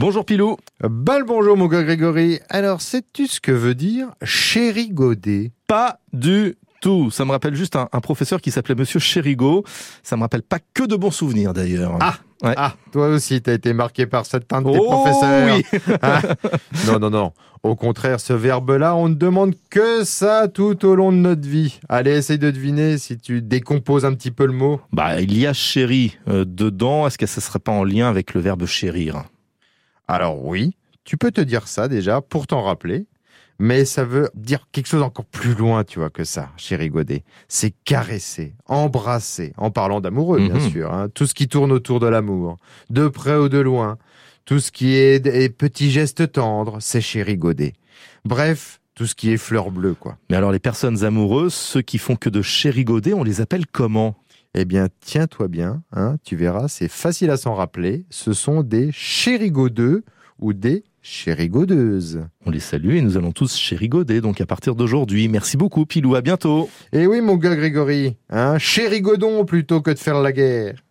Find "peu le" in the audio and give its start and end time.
24.30-24.54